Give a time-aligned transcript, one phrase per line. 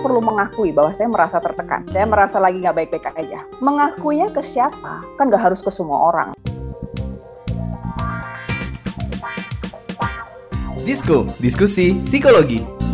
[0.00, 3.44] perlu mengakui bahwa saya merasa tertekan, saya merasa lagi nggak baik-baik aja.
[3.60, 5.04] Mengakuinya ke siapa?
[5.20, 6.32] Kan nggak harus ke semua orang.
[10.80, 12.89] Disko, diskusi psikologi.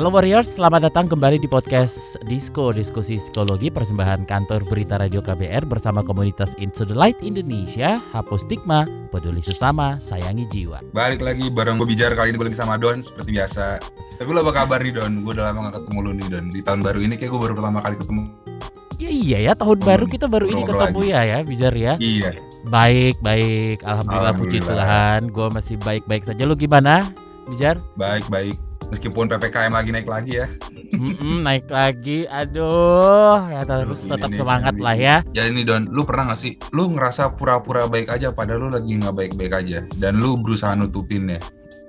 [0.00, 5.68] Halo Warriors, selamat datang kembali di podcast Disko Diskusi Psikologi persembahan kantor berita Radio KBR
[5.68, 8.00] bersama komunitas Into the Light Indonesia.
[8.16, 10.80] Hapus stigma, peduli sesama, sayangi jiwa.
[10.96, 13.76] Balik lagi bareng gue bicara kali ini gue lagi sama Don seperti biasa.
[14.16, 15.20] Tapi lo apa kabar nih Don?
[15.20, 16.44] Gue udah lama gak ketemu lo nih Don.
[16.48, 18.22] Di tahun baru ini kayak gue baru pertama kali ketemu.
[18.96, 21.92] Ya iya ya, tahun Hmm, baru kita baru ini ketemu ya ya, Bijar ya.
[22.00, 22.40] Iya.
[22.72, 23.84] Baik, baik.
[23.84, 24.80] Alhamdulillah, puji Alhamdulillah.
[24.80, 25.20] Tuhan.
[25.28, 26.48] Gue masih baik-baik saja.
[26.48, 27.04] Lu gimana,
[27.52, 27.84] Bijar?
[28.00, 28.69] Baik baik.
[28.90, 30.46] Meskipun ppkm lagi naik lagi ya.
[30.90, 32.26] Mm-mm, naik lagi.
[32.26, 34.82] Aduh, ya terus Aduh, tetap ini, semangat ini.
[34.82, 35.16] lah ya.
[35.30, 36.58] Jadi nih Don, lu pernah gak sih?
[36.74, 39.78] Lu ngerasa pura-pura baik aja padahal lu lagi nggak baik-baik aja.
[39.94, 41.38] Dan lu berusaha nutupinnya.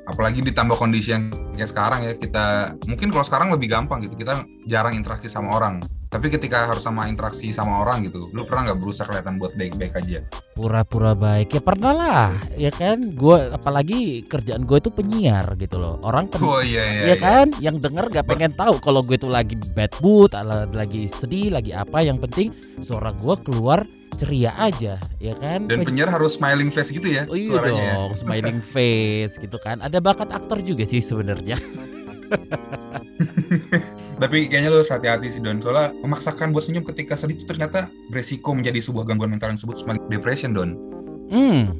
[0.05, 4.17] Apalagi ditambah kondisi yang kayak sekarang ya kita mungkin kalau sekarang lebih gampang gitu.
[4.17, 5.81] Kita jarang interaksi sama orang.
[6.11, 9.95] Tapi ketika harus sama interaksi sama orang gitu lu pernah nggak berusaha kelihatan buat baik-baik
[9.95, 10.19] aja?
[10.59, 11.55] Pura-pura baik.
[11.55, 12.29] Ya pernah lah.
[12.59, 12.99] Ya kan?
[13.15, 16.03] Gue apalagi kerjaan gue itu penyiar gitu loh.
[16.03, 17.47] Orang pen- oh iya iya, ya kan?
[17.63, 20.35] Yang denger gak pengen tahu kalau gue tuh lagi bad mood
[20.75, 22.03] lagi sedih lagi apa.
[22.03, 22.47] Yang penting
[22.83, 23.87] suara gue keluar
[24.21, 27.81] ceria aja ya kan dan Pen- penyiar harus smiling face gitu ya Oh iya suaranya
[27.81, 27.93] ya.
[27.97, 29.81] dong, smiling face gitu kan.
[29.81, 31.57] Ada bakat aktor juga sih sebenarnya.
[34.21, 35.59] Tapi kayaknya harus hati-hati sih Don.
[35.59, 39.81] Soalnya memaksakan buat senyum ketika sedih itu ternyata beresiko menjadi sebuah gangguan mental yang disebut
[39.83, 40.77] manic depression Don.
[41.27, 41.75] Hmm.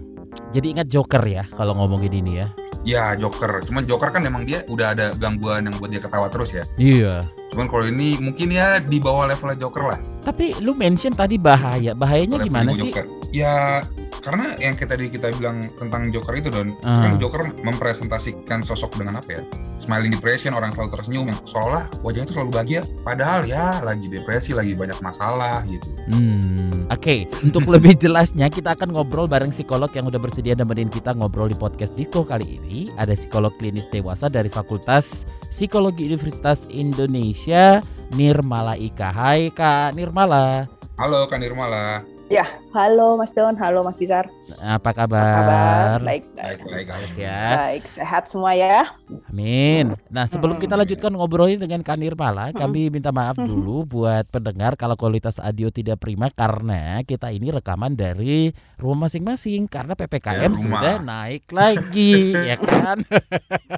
[0.52, 2.48] Jadi ingat Joker ya kalau ngomongin ini ya.
[2.82, 6.50] Ya Joker, cuman Joker kan emang dia udah ada gangguan yang buat dia ketawa terus
[6.50, 6.66] ya.
[6.76, 7.22] Iya.
[7.54, 10.00] Cuman kalau ini mungkin ya di bawah levelnya Joker lah.
[10.22, 11.98] Tapi lu mention tadi bahaya.
[11.98, 12.94] Bahayanya gimana sih?
[13.34, 13.82] Ya
[14.22, 17.10] karena yang kita tadi kita bilang tentang Joker itu Don, Ah.
[17.10, 19.42] kan Joker mempresentasikan sosok dengan apa ya?
[19.82, 22.82] Smiling depression, orang selalu tersenyum, yang seolah wajahnya itu selalu bahagia.
[23.02, 25.90] Padahal ya lagi depresi, lagi banyak masalah gitu.
[26.14, 27.26] Hmm, oke.
[27.42, 31.58] Untuk lebih jelasnya kita akan ngobrol bareng psikolog yang udah bersedia nemenin kita ngobrol di
[31.58, 32.94] podcast Diko kali ini.
[33.02, 37.82] Ada psikolog klinis dewasa dari Fakultas Psikologi Universitas Indonesia,
[38.14, 39.10] Nirmala Ika.
[39.10, 40.70] Hai Kak Nirmala.
[41.02, 42.06] Halo Kak Nirmala.
[42.32, 44.32] Ya, halo Mas Don, halo Mas Bizar.
[44.58, 45.28] Apa Apa kabar?
[45.28, 46.00] kabar?
[46.00, 46.88] Baik, Baik, baik, baik.
[46.88, 47.42] Baik ya.
[47.52, 48.96] baik, sehat semua ya.
[49.28, 50.00] Amin.
[50.08, 50.64] Nah, sebelum Mm-mm.
[50.64, 53.48] kita lanjutkan ngobrolin dengan Kak Nirmala, kami minta maaf Mm-mm.
[53.48, 59.68] dulu buat pendengar kalau kualitas audio tidak prima karena kita ini rekaman dari rumah masing-masing
[59.68, 59.94] karena
[60.28, 60.84] Ya, PPKM rumah.
[60.84, 63.04] sudah naik lagi, ya kan?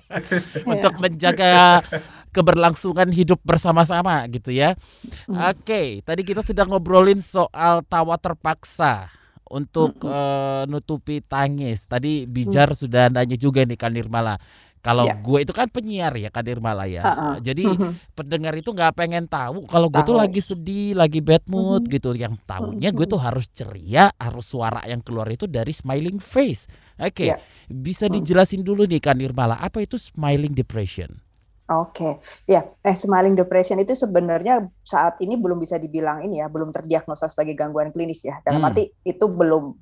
[0.72, 1.82] Untuk menjaga
[2.34, 4.74] keberlangsungan hidup bersama-sama gitu ya.
[5.30, 5.38] Hmm.
[5.54, 9.14] Oke, tadi kita sudah ngobrolin soal tawa terpaksa
[9.46, 10.10] untuk Mm-mm.
[10.10, 11.86] eh, nutupi tangis.
[11.86, 14.42] Tadi Bijar sudah nanya juga nih Kak Nirmala.
[14.84, 15.16] Kalau Ya.
[15.16, 17.08] gue itu kan penyiar ya Kak Nirmala ya.
[17.08, 17.30] Ha-ha.
[17.40, 18.20] Jadi Mhm.
[18.20, 21.92] pendengar itu nggak pengen tahu kalau gue tuh lagi sedih, lagi bad mood Mhm.
[21.96, 22.12] gitu.
[22.12, 26.68] Yang tahunya gue tuh harus ceria, harus suara yang keluar itu dari smiling face.
[27.00, 27.40] Oke, Ya.
[27.72, 28.20] bisa Hmm.
[28.20, 31.16] dijelasin dulu nih Kak Nirmala, apa itu smiling depression?
[31.74, 36.70] Oke, ya, eh smiling depression itu sebenarnya saat ini belum bisa dibilang ini ya, belum
[36.76, 38.38] terdiagnosa sebagai gangguan klinis ya.
[38.44, 38.70] Dalam Hmm.
[38.70, 39.74] arti itu belum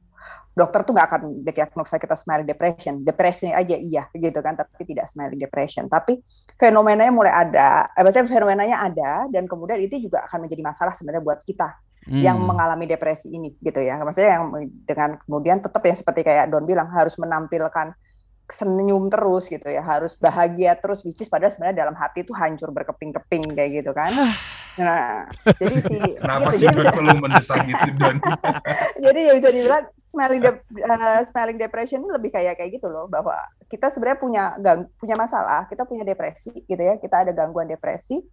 [0.52, 5.10] dokter tuh nggak akan diagnosa kita smiling depression, depresi aja iya gitu kan, tapi tidak
[5.10, 5.90] smiling depression.
[5.90, 6.22] Tapi
[6.56, 11.24] fenomenanya mulai ada, eh, maksudnya fenomenanya ada dan kemudian itu juga akan menjadi masalah sebenarnya
[11.24, 11.72] buat kita
[12.22, 12.50] yang Hmm.
[12.50, 13.98] mengalami depresi ini gitu ya.
[14.02, 14.44] Maksudnya yang
[14.86, 17.94] dengan kemudian tetap yang seperti kayak Don bilang harus menampilkan
[18.52, 22.70] senyum terus gitu ya, harus bahagia terus which is padahal sebenarnya dalam hati itu hancur
[22.76, 24.12] berkeping-keping kayak gitu kan.
[24.80, 25.28] Nah,
[25.60, 28.16] jadi si Kenapa gitu, sih Don perlu mendesak gitu Don?
[29.04, 33.12] jadi ya bisa dibilang smiling dep- eh, smiling depression itu lebih kayak kayak gitu loh
[33.12, 33.36] bahwa
[33.68, 38.24] kita sebenarnya punya gang, punya masalah, kita punya depresi gitu ya, kita ada gangguan depresi,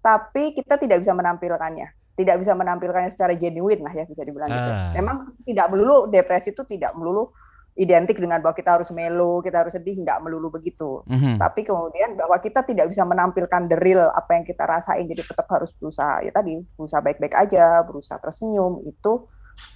[0.00, 4.70] tapi kita tidak bisa menampilkannya, tidak bisa menampilkannya secara genuine lah ya bisa dibilang gitu.
[4.72, 4.92] Ah.
[4.96, 7.36] Memang tidak melulu depresi itu tidak melulu
[7.72, 11.00] identik dengan bahwa kita harus melo, kita harus sedih, nggak melulu begitu.
[11.08, 11.40] Mhm.
[11.40, 15.48] Tapi kemudian bahwa kita tidak bisa menampilkan the real apa yang kita rasain, jadi tetap
[15.48, 19.24] harus berusaha ya tadi berusaha baik-baik aja, berusaha tersenyum itu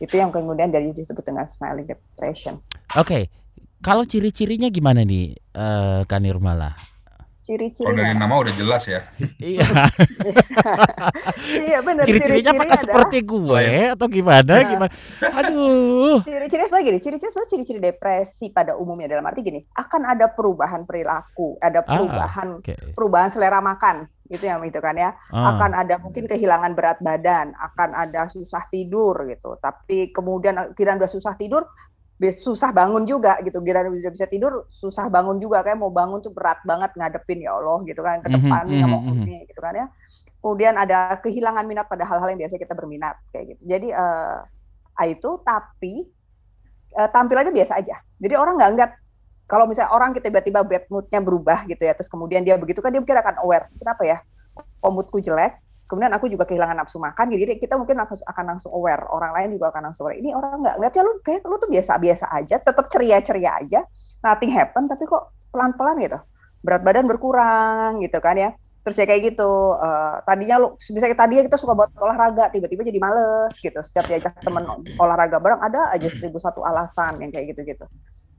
[0.00, 2.60] itu yang kemudian dari disebut dengan smiling depression.
[2.96, 3.28] Oke,
[3.81, 6.20] kalau ciri-cirinya gimana nih, eh Kak
[7.46, 7.70] Nirmala?
[7.78, 9.00] Kalau dari nama udah jelas ya.
[9.38, 9.62] Iya,
[11.46, 12.02] iya benar.
[12.02, 14.52] ciri-cirinya apakah adalah- seperti gue atau gimana?
[14.52, 14.66] Nah.
[14.66, 14.93] Gimana?
[15.37, 16.16] Aduh.
[16.22, 20.82] Ciri-ciri sebagai gini, ciri-ciri sebenarnya ciri-ciri depresi pada umumnya dalam arti gini, akan ada perubahan
[20.82, 22.75] perilaku, ada Ah, perubahan Oke.
[22.93, 25.54] perubahan selera makan itu yang itu kan ya Ah.
[25.54, 31.06] akan ada mungkin kehilangan berat badan akan ada susah tidur gitu tapi kemudian kira udah
[31.06, 31.62] susah tidur
[32.20, 33.60] susah bangun juga gitu.
[33.60, 35.60] Kira udah bisa tidur susah bangun juga.
[35.64, 38.76] Kayak mau bangun tuh berat banget ngadepin ya Allah gitu kan ke Mhm, depan nih
[38.80, 39.86] nggak mau ini gitu kan ya.
[40.40, 43.62] Kemudian ada kehilangan minat pada hal-hal yang biasa kita berminat kayak gitu.
[43.68, 44.38] Jadi eh
[44.96, 46.08] ah, itu tapi
[46.98, 47.96] eh, tampilannya biasa aja.
[48.20, 48.92] Jadi orang nggak ngeliat
[49.46, 52.90] kalau misalnya orang kita tiba-tiba bad moodnya berubah gitu ya terus kemudian dia begitu kan
[52.94, 53.66] dia mungkin akan aware.
[53.78, 54.18] Kenapa ya?
[54.82, 59.06] Kok moodku jelek kemudian aku juga kehilangan nafsu makan jadi kita mungkin akan langsung aware
[59.10, 61.70] orang lain juga akan langsung aware ini orang nggak ngeliat ya lu kayak lu tuh
[61.70, 63.80] biasa-biasa aja tetap ceria-ceria aja
[64.26, 66.18] nothing happen tapi kok pelan-pelan gitu
[66.66, 68.50] berat badan berkurang gitu kan ya.
[68.82, 72.98] Terus ya kayak gitu eh, tadinya lu bisa tadinya kita suka buat olahraga tiba-tiba jadi
[73.02, 74.62] males gitu setiap diajak temen
[74.98, 77.86] olahraga bareng ada aja seribu satu alasan yang kayak gitu-gitu.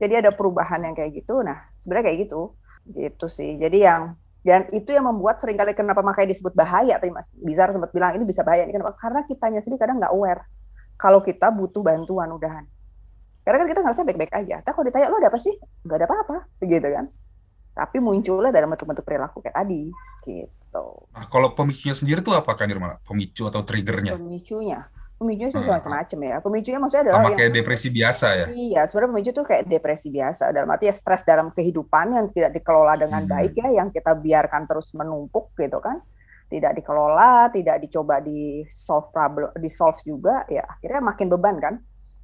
[0.00, 2.56] Jadi ada perubahan yang kayak gitu nah sebenarnya kayak gitu
[2.96, 3.60] gitu sih.
[3.60, 4.16] Jadi yang
[4.48, 7.28] dan itu yang membuat sering kali kenapa makanya disebut bahaya tadi Mas.
[7.36, 8.64] Bizar sempat bilang ini bisa bahaya.
[8.64, 8.96] Ini kenapa?
[8.96, 10.48] Karena kitanya sendiri kadang nggak aware
[10.96, 12.64] kalau kita butuh bantuan udahan.
[13.44, 14.64] Karena kan kita ngerasa baik-baik aja.
[14.64, 15.52] Tapi kalau ditanya lo ada apa sih?
[15.84, 17.12] Nggak ada apa-apa gitu kan.
[17.76, 19.92] Tapi munculnya dalam bentuk-bentuk perilaku kayak tadi
[20.24, 20.86] gitu.
[21.12, 23.04] Nah, kalau pemicunya sendiri tuh apa kan Nirmala?
[23.04, 24.16] Pemicu atau triggernya?
[24.16, 25.74] pemicunya pemicunya sih Hmm.
[25.74, 28.46] macam-macam ya pemicunya maksudnya adalah Sama yang kayak depresi biasa ya?
[28.48, 30.42] Iya, sebenarnya pemicu itu kayak depresi biasa.
[30.54, 33.32] Dalam arti ya stres dalam kehidupan yang tidak dikelola dengan Hmm.
[33.34, 35.98] baik ya, yang kita biarkan terus menumpuk gitu kan.
[36.48, 41.74] Tidak dikelola, tidak dicoba di solve problem, di solve juga, ya akhirnya makin beban kan.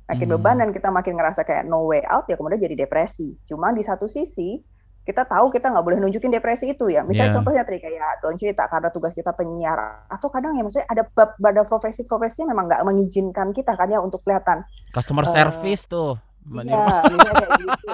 [0.04, 0.34] Makin Hmm.
[0.38, 3.36] beban dan kita makin ngerasa kayak no way out ya kemudian jadi depresi.
[3.44, 4.56] Cuma di satu sisi
[5.04, 7.00] kita tahu kita nggak boleh nunjukin depresi itu ya.
[7.00, 7.36] Misalnya Iya.
[7.36, 11.36] contohnya tadi kayak Don cerita karena tugas kita penyiar atau kadang ya maksudnya ada bab-
[11.36, 16.16] pada profesi-profesi memang nggak mengizinkan kita kan ya untuk kelihatan Customer Eh, service tuh.
[16.46, 17.86] Iya, misalnya kayak gitu.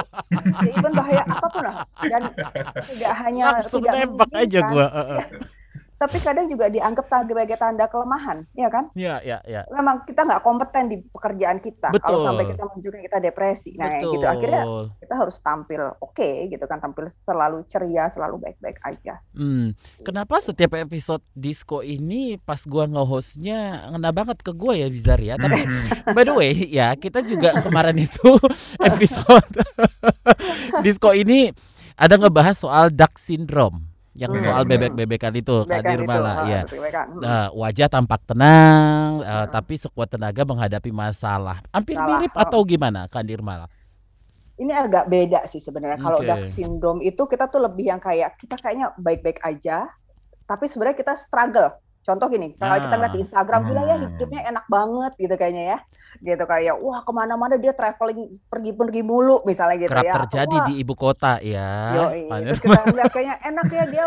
[0.59, 1.75] Ya, even bahaya apa pun lah.
[2.01, 2.23] Dan
[2.89, 3.95] tidak hanya Langsung tidak
[4.33, 4.87] aja gua.
[4.89, 5.25] Iya.
[6.01, 8.89] Tapi kadang juga dianggap sebagai tanda kelemahan, ya kan?
[8.97, 9.63] Iya, iya, iya.
[9.69, 11.93] Memang kita nggak kompeten di pekerjaan kita.
[12.01, 12.25] Kalau Betul.
[12.25, 14.17] sampai kita menunjukkan kita depresi, nah Betul.
[14.17, 14.25] gitu.
[14.25, 14.63] Akhirnya
[14.97, 16.81] kita harus tampil oke, gitu kan?
[16.81, 19.21] Tampil selalu ceria, selalu baik-baik aja.
[19.37, 25.21] Hmm, kenapa setiap episode disco ini pas gua nge-hostnya ngena banget ke gua ya Bizar
[25.21, 25.37] ya.
[25.37, 25.85] Tapi Mhm.
[26.17, 28.41] by the way ya kita juga kemarin itu
[28.81, 29.53] episode
[30.85, 31.53] disco ini
[32.01, 34.43] ada ngebahas soal duck syndrome yang Hmm.
[34.43, 36.63] soal bebek-bebekan itu Nirmala itu, ya.
[37.15, 39.47] Nah, wajah tampak tenang, Hmm.
[39.55, 41.63] tapi sekuat tenaga menghadapi masalah.
[41.71, 42.19] Hampir Salah.
[42.19, 42.43] mirip Oh.
[42.43, 43.71] atau gimana, Kak Nirmala?
[44.61, 45.97] ini agak beda sih sebenarnya.
[45.97, 46.29] Kalau Oke.
[46.29, 49.89] Duck syndrome itu kita tuh lebih yang kayak kita kayaknya baik-baik aja,
[50.45, 51.73] tapi sebenarnya kita struggle.
[52.01, 53.01] Contoh gini, kalau kita Ah.
[53.05, 54.05] lihat di Instagram, gila ya Hmm.
[54.09, 55.79] hidupnya enak banget gitu kayaknya ya.
[56.19, 60.15] Gitu kayak, wah ke mana-mana dia traveling pergi-pergi mulu misalnya gitu Kerap ya.
[60.25, 61.69] Terjadi wah, di ibu kota ya.
[61.95, 62.25] Yoi.
[62.51, 64.05] Terus kita lihat kayaknya enak ya dia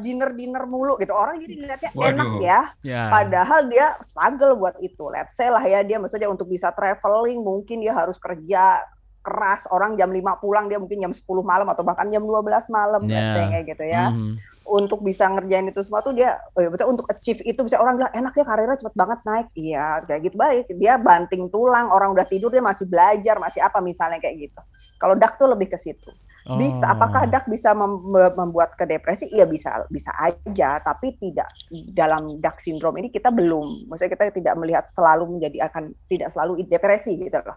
[0.00, 1.12] dinner-dinner mulu gitu.
[1.12, 2.40] Orang jadi lihatnya enak Waduh.
[2.42, 2.60] ya.
[2.80, 3.02] Ya.
[3.12, 5.04] Padahal dia struggle buat itu.
[5.12, 8.80] Let's say lah ya dia maksudnya untuk bisa traveling mungkin dia harus kerja
[9.24, 9.64] keras.
[9.72, 13.32] Orang jam 5 pulang dia mungkin jam 10 malam atau bahkan jam 12 malam Ya.
[13.48, 14.12] kayak gitu ya.
[14.12, 14.36] Mhm.
[14.64, 18.00] Untuk bisa ngerjain itu semua tuh dia oh ya betul untuk achieve itu bisa orang
[18.00, 19.48] bilang enak ya karirnya cepet banget naik.
[19.52, 20.64] Iya, kayak gitu baik.
[20.76, 24.60] Dia banting tulang, orang udah tidur dia masih belajar, masih apa misalnya kayak gitu.
[24.96, 26.08] Kalau dak tuh lebih ke situ.
[26.44, 26.92] Bisa, Oh.
[26.92, 28.04] apakah dak bisa mem-
[28.36, 29.32] membuat ke depresi?
[29.32, 30.76] Iya bisa, bisa aja.
[30.76, 31.48] Tapi tidak
[31.96, 33.88] dalam dak sindrom ini kita belum.
[33.88, 37.56] Maksudnya kita tidak melihat selalu menjadi akan tidak selalu depresi gitu loh.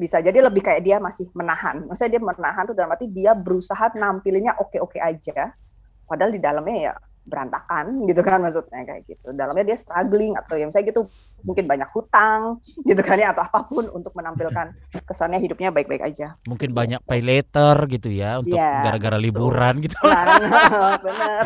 [0.00, 1.84] Bisa jadi lebih kayak dia masih menahan.
[1.84, 5.52] Maksudnya dia menahan tuh dalam arti dia berusaha nampilinnya oke-oke aja.
[6.08, 6.94] Padahal di dalamnya ya
[7.30, 9.30] berantakan gitu kan maksudnya kayak gitu.
[9.30, 11.06] Dalamnya dia struggling atau ya misalnya gitu
[11.40, 12.58] mungkin banyak hutang
[12.90, 14.74] gitu kan ya atau apa pun untuk menampilkan
[15.08, 16.34] kesannya hidupnya baik-baik aja.
[16.44, 19.24] Mungkin banyak pay later gitu ya untuk Iya, gara-gara betul.
[19.24, 19.94] liburan gitu.
[20.04, 21.42] Benar, benar,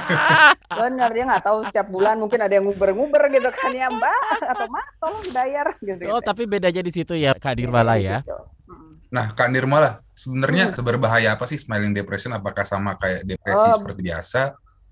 [0.67, 4.67] benar dia nggak tahu setiap bulan mungkin ada yang nguber-nguber gitu kan ya mbak atau
[4.67, 6.03] mas tolong dibayar gitu.
[6.09, 8.25] Oh, tapi bedanya di situ ya Kak Nirmala ya.
[8.25, 8.39] Gitu.
[8.65, 8.93] Mm.
[9.11, 10.75] Nah, Kak Nirmala, sebenarnya Hmm.
[10.75, 12.33] seberbahaya apa sih smiling depression?
[12.33, 13.77] Apakah sama kayak depresi Oh.
[13.79, 14.41] seperti biasa?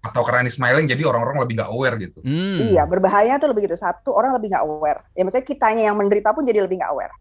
[0.03, 2.19] Atau karena ini smiling jadi orang-orang lebih gak aware gitu?
[2.27, 2.59] Hmm.
[2.75, 3.79] Iya, berbahaya tuh lebih gitu.
[3.79, 5.01] Satu, orang lebih nggak aware.
[5.15, 7.15] Ya maksudnya kitanya yang menderita pun jadi lebih nggak aware.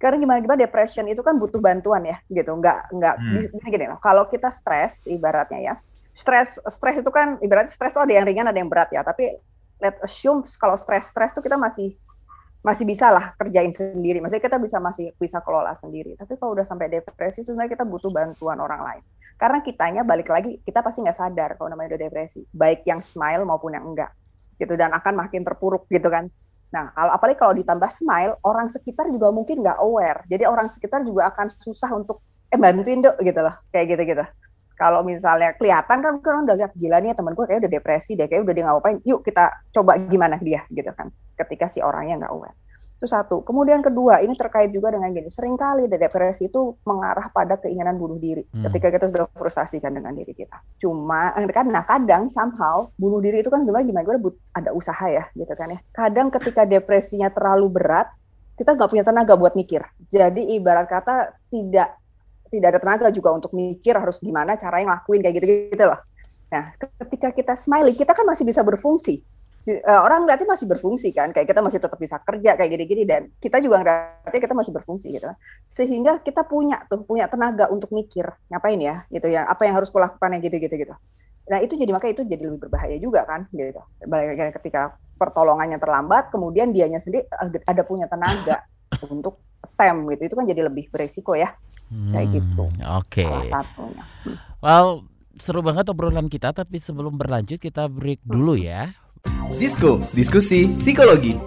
[0.00, 2.56] Karena gimana gimana depression itu kan butuh bantuan ya, gitu.
[2.56, 3.36] Nggak nggak Hmm.
[3.36, 4.00] gini, gini loh.
[4.00, 5.74] Kalau kita stres, ibaratnya ya,
[6.16, 9.04] stres stres itu kan ibaratnya stres tuh ada yang ringan, ada yang berat ya.
[9.04, 9.28] Tapi
[9.84, 11.94] let assume kalau stres stres tuh kita masih
[12.62, 14.22] masih bisa lah kerjain sendiri.
[14.24, 16.16] Maksudnya kita bisa masih bisa kelola sendiri.
[16.16, 19.02] Tapi kalau udah sampai depresi, sebenarnya kita butuh bantuan orang lain.
[19.42, 23.42] Karena kitanya balik lagi, kita pasti nggak sadar kalau namanya udah depresi, baik yang smile
[23.42, 24.14] maupun yang enggak,
[24.62, 26.30] gitu dan akan makin terpuruk gitu kan.
[26.70, 30.22] Nah, kalau apalagi kalau ditambah smile, orang sekitar juga mungkin nggak aware.
[30.30, 32.22] Jadi orang sekitar juga akan susah untuk
[32.54, 34.24] eh bantuin dok gitu loh, kayak gitu-gitu.
[34.82, 38.26] kalau misalnya kelihatan kan kan udah lihat gila nih temen gue kayak udah depresi deh
[38.26, 42.32] kayak udah dia ngapain yuk kita coba gimana dia gitu kan ketika si orangnya nggak
[42.32, 42.56] aware
[43.02, 47.58] itu satu kemudian kedua ini terkait juga dengan gini sering kali depresi itu mengarah pada
[47.58, 48.70] keinginan bunuh diri Hmm.
[48.70, 53.42] ketika kita sudah frustasi kan dengan diri kita cuma kan nah kadang somehow bunuh diri
[53.42, 57.26] itu kan sebenarnya gimana gue but- ada usaha ya gitu kan ya kadang ketika depresinya
[57.34, 58.06] terlalu berat
[58.54, 61.98] kita nggak punya tenaga buat mikir jadi ibarat kata tidak
[62.52, 65.96] tidak ada tenaga juga untuk mikir harus gimana cara yang lakuin kayak gitu-gitu loh.
[66.52, 69.24] Nah, ketika kita smiley, kita kan masih bisa berfungsi.
[69.62, 73.30] Eh, orang ngeliatnya masih berfungsi kan, kayak kita masih tetap bisa kerja kayak gini-gini dan
[73.38, 75.30] kita juga ngeliatnya kita masih berfungsi gitu.
[75.70, 79.86] Sehingga kita punya tuh punya tenaga untuk mikir ngapain ya gitu ya, apa yang harus
[79.94, 80.94] kulakukan yang gitu-gitu gitu.
[81.46, 83.78] Nah, itu jadi makanya itu jadi lebih berbahaya juga kan gitu.
[84.02, 87.30] Balik ketika pertolongannya terlambat, kemudian dianya sendiri
[87.62, 88.66] ada- punya tenaga
[89.14, 90.22] untuk attempt gitu.
[90.26, 91.54] Itu kan jadi lebih beresiko ya
[91.92, 92.64] kayak Hmm, gitu.
[92.98, 93.26] Oke.
[93.28, 94.04] salah satunya.
[94.58, 95.06] Well,
[95.38, 98.90] seru banget obrolan kita tapi sebelum berlanjut kita break dulu ya.
[99.62, 101.38] Disko, diskusi psikologi.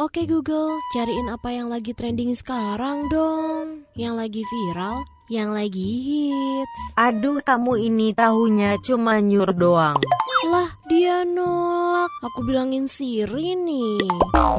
[0.00, 3.84] Oke Google, cariin apa yang lagi trending sekarang dong.
[3.92, 4.96] Yang lagi viral,
[5.28, 6.80] yang lagi hits.
[6.96, 10.00] Aduh kamu ini tahunya cuma nyur doang
[10.48, 12.08] Lah, dia nolak.
[12.32, 14.00] Aku bilangin Siri nih.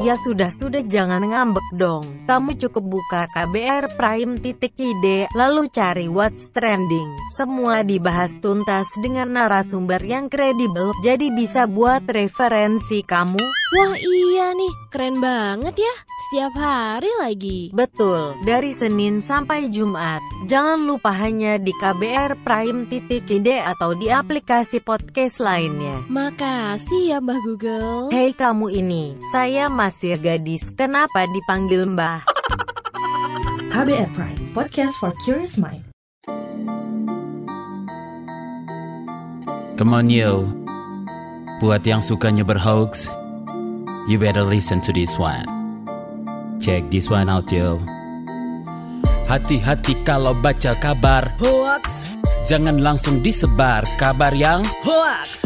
[0.01, 6.49] Ya sudah-sudah jangan ngambek dong Kamu cukup buka KBR Prime titik ide Lalu cari what's
[6.49, 7.05] trending
[7.37, 14.73] Semua dibahas tuntas dengan narasumber yang kredibel Jadi bisa buat referensi kamu Wah iya nih,
[14.91, 15.95] keren banget ya.
[16.27, 17.59] Setiap hari lagi.
[17.71, 20.19] Betul, dari Senin sampai Jumat
[20.51, 25.39] Jangan lupa hanya di KBR Prime titik ide Atau di aplikasi podcast
[25.71, 28.11] lainnya Makasih ya Mbah Google.
[28.11, 32.27] Hei kamu ini, saya masih gadis, kenapa dipanggil mbah?
[33.71, 35.87] KBR Prime, podcast for curious mind.
[39.79, 40.45] Come on yo
[41.57, 43.09] Buat yang sukanya berhoax
[44.05, 45.47] You better listen to this one.
[46.61, 47.81] Check this one out yo.
[49.25, 52.01] Hati-hati kalau baca kabar Hoax,
[52.41, 55.45] Jangan langsung disebar kabar yang hoax,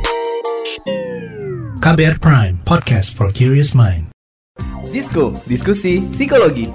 [1.81, 4.13] KBR Prime, podcast for curious mind.
[4.89, 6.69] Disko, diskusi psikologi.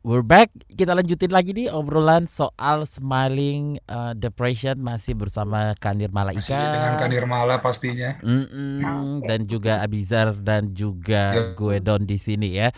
[0.00, 0.48] We're back.
[0.66, 6.16] Kita lanjutin lagi nih obrolan soal smiling uh, depression masih bersama Kanir Masih
[6.48, 6.60] Malaika.
[6.72, 8.16] dengan Kanir Mala pastinya.
[8.20, 11.44] Mm-mm, dan juga Abizar dan juga Ya.
[11.52, 12.72] gue Don di sini ya.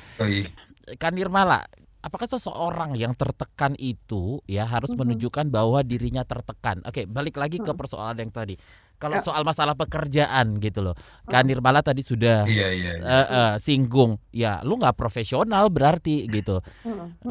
[0.98, 1.62] Kanir Mala,
[2.02, 4.98] apakah seseorang yang tertekan itu ya harus Mhm.
[4.98, 6.82] menunjukkan bahwa dirinya tertekan?
[6.82, 8.58] Oke, balik lagi ke persoalan yang tadi.
[9.02, 9.26] Kalau Ya.
[9.26, 10.94] soal masalah pekerjaan gitu loh,
[11.26, 12.92] Kanir Mala tadi sudah Iya iya.
[13.02, 13.02] iya.
[13.02, 16.62] eh, eh, singgung, ya lu nggak profesional berarti gitu,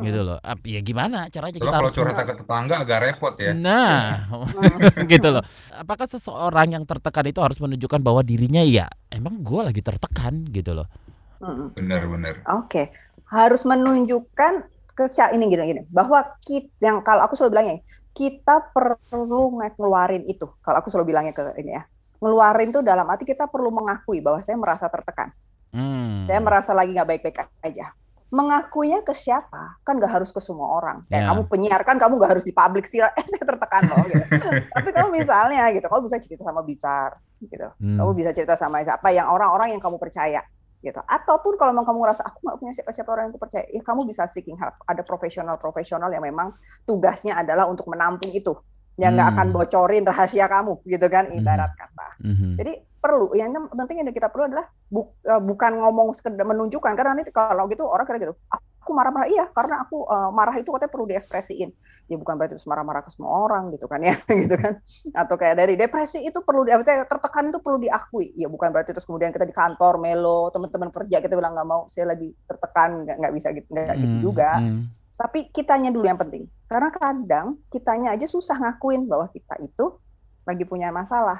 [0.04, 0.44] gitu loh.
[0.68, 3.56] Ya gimana caranya kita kalau harus curhat ke tetangga agak repot ya.
[3.56, 4.28] Nah,
[5.16, 5.44] gitu loh.
[5.72, 10.76] Apakah seseorang yang tertekan itu harus menunjukkan bahwa dirinya ya emang gue lagi tertekan gitu
[10.76, 10.92] loh.
[11.40, 11.72] Hmm.
[11.72, 12.44] Benar-benar.
[12.52, 12.92] Oke,
[13.32, 17.78] harus menunjukkan ke ini gini-gini bahwa kita yang kalau aku selalu bilangnya
[18.12, 20.48] kita perlu ngeluarin itu.
[20.60, 21.84] Kalau aku selalu bilangnya ke ini ya,
[22.20, 25.32] ngeluarin tuh dalam arti kita perlu mengakui bahwa saya merasa tertekan,
[25.72, 26.20] Hmm.
[26.20, 27.96] saya merasa lagi nggak baik-baik aja.
[28.32, 29.80] Mengakuinya ke siapa?
[29.84, 31.04] Kan nggak harus ke semua orang.
[31.12, 31.28] Kayak Ya.
[31.32, 33.04] kamu penyiar kan kamu nggak harus di publik sih.
[33.04, 34.04] Eh saya tertekan loh.
[34.08, 34.24] Gitu.
[34.76, 37.68] Tapi kamu misalnya gitu, kamu bisa cerita sama Bisar, gitu.
[37.76, 38.00] Hmm.
[38.00, 40.40] Kamu bisa cerita sama siapa yang orang-orang yang kamu percaya
[40.82, 40.98] gitu.
[40.98, 44.02] Ataupun kalau memang kamu ngerasa aku nggak punya siapa-siapa orang yang aku percaya, ya kamu
[44.10, 44.76] bisa seeking help.
[44.90, 46.58] Ada profesional-profesional yang memang
[46.90, 48.58] tugasnya adalah untuk menampung itu,
[48.98, 49.38] yang nggak Hmm.
[49.38, 52.08] akan bocorin rahasia kamu, gitu kan, ibarat kata.
[52.26, 52.58] Mhm.
[52.58, 57.14] Jadi perlu, yang penting yang kita perlu adalah bu- eh, bukan ngomong sekedar menunjukkan, karena
[57.14, 58.36] nanti kalau gitu orang kira gitu,
[58.82, 61.70] aku marah-marah iya, karena aku eh, marah itu katanya perlu diekspresiin.
[62.12, 64.84] Ya bukan berarti terus marah-marah ke semua orang gitu kan ya, gitu kan.
[65.16, 68.36] Atau kayak dari depresi itu perlu di, tertekan itu perlu diakui.
[68.36, 71.88] Ya bukan berarti terus kemudian kita di kantor melo, teman-teman kerja kita bilang nggak mau,
[71.88, 74.52] saya lagi tertekan, nggak nggak bisa gitu, nggak gitu Hmm, juga.
[74.60, 74.84] hmm.
[75.16, 76.44] Tapi kitanya dulu yang penting.
[76.68, 79.96] Karena kadang kitanya aja susah ngakuin bahwa kita itu
[80.44, 81.40] lagi punya masalah.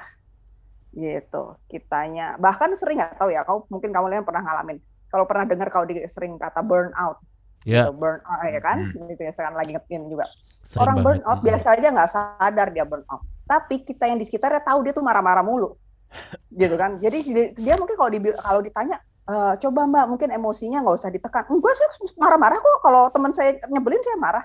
[0.92, 1.42] Gitu.
[1.68, 4.80] Kitanya bahkan sering nggak tahu ya, kau mungkin kamu lihat pernah ngalamin.
[5.12, 7.20] Kalau pernah dengar kalau di, sering kata burnout,
[7.62, 8.78] Ya, gitu, burnout ya kan?
[9.06, 10.26] Itu ya sekarang lagi ngetin juga.
[10.62, 11.06] sering Orang banget.
[11.22, 11.46] burnout Mhm.
[11.46, 13.22] biasa aja nggak sadar dia burnout.
[13.42, 15.76] tapi kita yang di sekitarnya tahu dia tuh marah-marah mulu.
[16.60, 16.96] Gitu kan?
[16.98, 17.18] Jadi
[17.52, 21.44] dia, mungkin kalau dibil- kalau ditanya "Eh, coba mbak mungkin emosinya nggak usah ditekan.
[21.46, 22.78] Enggak saya marah-marah kok.
[22.80, 24.42] Kalau teman saya nyebelin saya marah.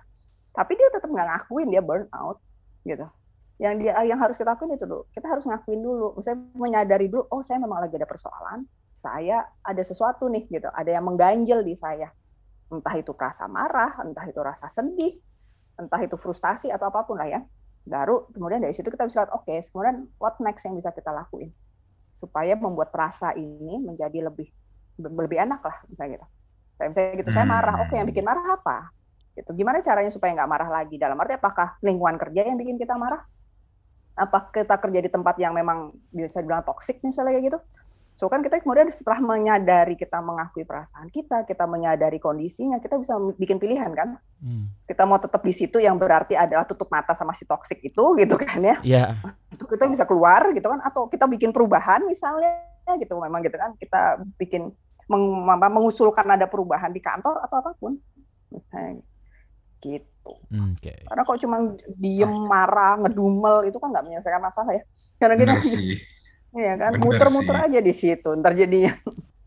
[0.52, 2.38] Tapi dia tetap nggak ngakuin dia burn out.
[2.84, 3.08] Gitu.
[3.58, 6.14] Yang dia yang harus kita lakuin itu dulu kita harus ngakuin dulu.
[6.20, 8.68] Saya menyadari dulu oh saya memang lagi ada persoalan.
[8.92, 10.68] Saya ada sesuatu nih gitu.
[10.70, 12.12] Ada yang mengganjel di saya
[12.68, 15.16] entah itu rasa marah entah itu rasa sedih
[15.78, 17.42] entah itu frustasi atau apa pun lah ya.
[17.88, 21.54] Baru kemudian dari situ kita bisa lihat oke kemudian what next yang bisa kita lakuin?
[22.18, 24.50] Supaya membuat rasa ini menjadi lebih
[24.98, 26.28] lebih enak lah misalnya gitu.
[26.78, 28.90] Kayak misalnya gitu saya marah oke yang bikin marah apa?
[29.38, 29.54] Gitu.
[29.54, 30.98] Gimana caranya supaya nggak marah lagi?
[30.98, 33.22] Dalam arti apakah lingkungan kerja yang bikin kita marah?
[34.18, 37.60] Apa kita kerja di tempat yang memang bisa dibilang toksik misalnya kayak gitu
[38.18, 43.14] so kan kita kemudian setelah menyadari kita mengakui perasaan kita kita menyadari kondisinya kita bisa
[43.38, 44.18] bikin pilihan kan?
[44.42, 44.74] Hmm.
[44.90, 48.34] kita mau tetap di situ yang berarti adalah tutup mata sama si toksik itu gitu
[48.42, 48.76] kan ya?
[48.82, 49.06] Ya,
[49.54, 50.82] itu kita bisa keluar gitu kan?
[50.82, 52.66] Atau kita bikin perubahan misalnya
[52.98, 53.78] gitu memang gitu kan?
[53.78, 54.74] Kita bikin
[55.10, 57.96] meng- apa, mengusulkan ada perubahan di kantor atau apa pun.
[58.52, 58.98] Nah,
[59.78, 60.34] gitu.
[60.52, 61.08] Oke.
[61.08, 61.58] karena kok cuma
[61.96, 64.84] diem marah ngedumel itu kan nggak menyelesaikan masalah ya.
[65.22, 65.54] Karena kita.
[66.56, 68.94] Iya kan muter-muter aja di situ ntar jadinya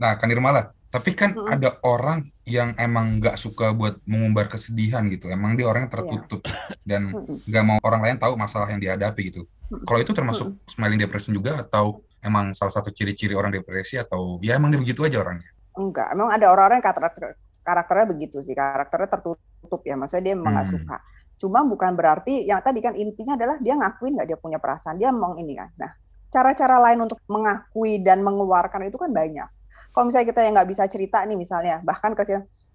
[0.01, 1.45] Nah, kan Nirmala, tapi kan Mm-mm.
[1.45, 5.29] ada orang yang emang nggak suka buat mengumbar kesedihan gitu.
[5.29, 6.41] Emang dia orang yang tertutup
[6.89, 7.45] dan Mm-mm.
[7.45, 9.45] nggak mau orang lain tahu masalah yang dihadapi gitu.
[9.85, 14.57] Kalau itu termasuk smiling depression juga atau emang salah satu ciri-ciri orang depresi atau ya
[14.57, 15.51] emang dia begitu aja orangnya?
[15.71, 17.23] enggak emang ada orang-orang yang karakter
[17.63, 20.75] karakternya begitu sih karakternya tertutup ya maksudnya dia memang nggak Hmm.
[20.77, 20.97] suka
[21.41, 25.09] cuma bukan berarti yang tadi kan intinya adalah dia ngakuin nggak dia punya perasaan dia
[25.15, 25.91] mau ini kan nah
[26.31, 29.49] cara-cara lain untuk mengakui dan mengeluarkan itu kan banyak.
[29.91, 32.23] Kalau misalnya kita yang nggak bisa cerita nih misalnya bahkan ke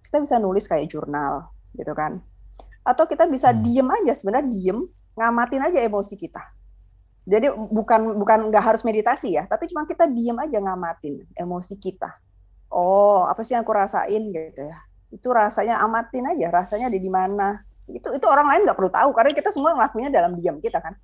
[0.04, 2.20] kita bisa nulis kayak jurnal gitu kan.
[2.86, 3.64] Atau kita bisa Hmm.
[3.64, 4.78] diem aja sebenarnya diem
[5.16, 6.42] ngamatin aja emosi kita.
[7.26, 12.12] Jadi bukan bukan nggak harus meditasi ya tapi cuma kita diem aja ngamatin emosi kita.
[12.70, 14.78] Oh apa sih yang aku rasain gitu ya.
[15.10, 17.58] Itu rasanya amatin aja rasanya ada di mana.
[17.90, 20.94] Itu itu orang lain nggak perlu tahu karena kita semua ngelakuinnya dalam diam kita kan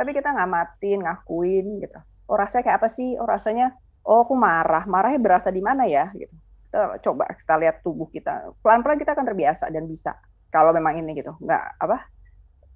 [0.00, 2.00] tapi kita ngamatin ngakuin gitu.
[2.24, 3.20] Oh rasanya kayak apa sih?
[3.20, 3.76] Oh rasanya
[4.08, 4.88] oh aku marah.
[4.88, 6.08] Marahnya berasa di mana ya?
[6.16, 6.32] Gitu.
[6.72, 8.48] Kita coba kita lihat tubuh kita.
[8.64, 10.16] Pelan pelan kita akan terbiasa dan bisa.
[10.48, 11.36] Kalau memang ini gitu.
[11.36, 12.08] Nggak apa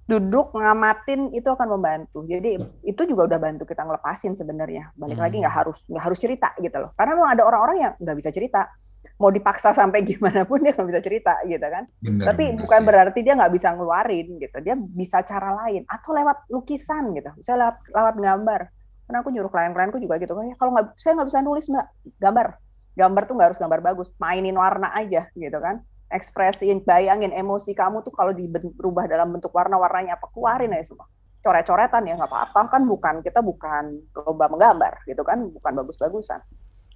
[0.05, 2.21] duduk ngamatin itu akan membantu.
[2.29, 4.93] Jadi itu juga udah bantu kita ngelepasin sebenarnya.
[4.93, 6.93] Balik lagi nggak harus nggak harus cerita gitu loh.
[6.93, 8.69] Karena memang ada orang-orang yang nggak bisa cerita
[9.17, 11.83] mau dipaksa sampai gimana pun dia nggak bisa cerita gitu kan.
[12.01, 12.87] Bener, tapi bener bukan sih.
[12.87, 14.57] berarti dia nggak bisa ngeluarin gitu.
[14.61, 17.31] Dia bisa cara lain atau lewat lukisan gitu.
[17.39, 18.61] Bisa lewat lewat gambar.
[19.05, 20.45] Karena aku nyuruh klien-klienku juga gitu kan.
[20.57, 21.87] Kalau nggak saya nggak bisa nulis mbak.
[22.19, 22.47] Gambar.
[22.95, 24.07] Gambar tuh nggak harus gambar bagus.
[24.17, 25.83] Mainin warna aja gitu kan.
[26.09, 31.07] Ekspresiin bayangin emosi kamu tuh kalau diubah dalam bentuk warna-warnanya apa keluarin aja semua.
[31.45, 32.61] Coret-coretan ya nggak apa-apa.
[32.73, 35.45] Kan bukan kita bukan lomba menggambar gitu kan.
[35.45, 36.41] Bukan bagus-bagusan.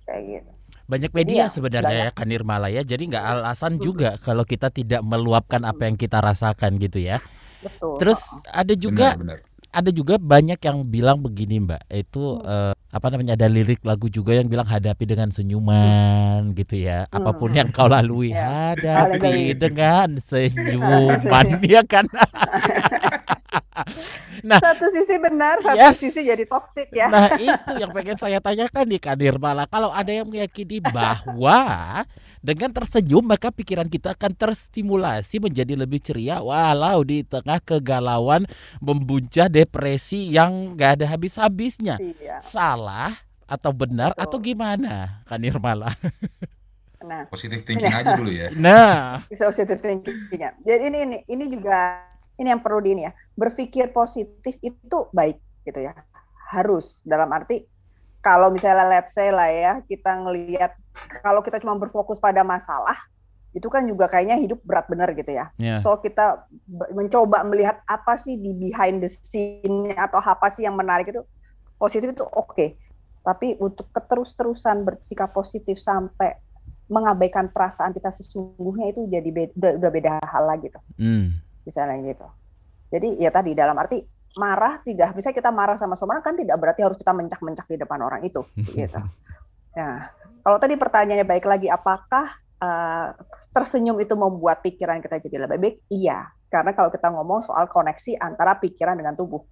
[0.10, 0.59] Kayak gitu
[0.90, 2.16] Banyak media Iya, sebenarnya ya banyak.
[2.18, 2.82] kan Nirmala ya.
[2.82, 7.22] Jadi nggak alasan juga kalau kita tidak meluapkan apa yang kita rasakan gitu ya.
[7.60, 9.40] betul Terus ada juga Bener, bener.
[9.70, 14.34] ada juga banyak yang bilang begini Mbak, itu eh, apa namanya ada lirik lagu juga
[14.34, 17.06] yang bilang hadapi dengan senyuman gitu ya.
[17.08, 18.74] Apa pun yang kau lalui Ya.
[18.74, 19.54] hadapi Hadapi.
[19.54, 22.10] dengan senyuman ya kan.
[24.42, 26.00] nah, satu sisi benar satu Yes.
[26.00, 30.10] sisi jadi toksik ya Nah itu yang pengen saya tanyakan nih Kadir Malah Kalau ada
[30.10, 31.60] yang meyakini bahwa
[32.40, 38.48] dengan tersenyum maka pikiran kita akan terstimulasi menjadi lebih ceria Walau di tengah kegalauan
[38.80, 42.40] membuncah depresi yang gak ada habis-habisnya Iya.
[42.40, 44.24] Salah atau benar Betul.
[44.24, 44.94] atau gimana
[45.26, 45.96] Kanir Malah
[47.00, 48.52] nah Positive thinking aja dulu ya.
[48.54, 50.52] Nah positive thinking ya.
[50.60, 52.04] Jadi ini ini ini juga
[52.40, 53.14] ini yang perlu di ini ya.
[53.36, 55.94] Berpikir positif itu baik gitu ya.
[56.50, 57.68] Harus dalam arti
[58.20, 60.76] kalau misalnya let's say lah ya kita ngelihat
[61.24, 62.96] kalau kita cuma berfokus pada masalah
[63.56, 65.50] itu kan juga kayaknya hidup berat bener gitu ya.
[65.58, 65.82] Ya.
[65.82, 66.46] So kita
[66.94, 71.22] mencoba melihat apa sih di behind the scene atau apa sih yang menarik itu
[71.82, 72.78] positif itu oke.
[73.26, 76.38] Tapi untuk keterus-terusan bersikap positif sampai
[76.90, 81.38] mengabaikan perasaan kita sesungguhnya itu jadi beda, udah, udah beda hal lagi tuh hmm.
[81.64, 82.28] Misalnya gitu.
[82.90, 84.02] Jadi ya tadi dalam arti
[84.38, 88.00] marah tidak bisa kita marah sama seorang kan tidak berarti harus kita mencak-mencak di depan
[88.02, 88.46] orang itu
[88.76, 89.02] gitu.
[89.70, 90.12] Nah,
[90.44, 92.26] kalau tadi pertanyaannya baik lagi apakah
[92.58, 93.08] eh,
[93.54, 95.76] tersenyum itu membuat pikiran kita jadi lebih baik?
[95.88, 99.46] Iya, karena kalau kita ngomong soal koneksi antara pikiran dengan tubuh.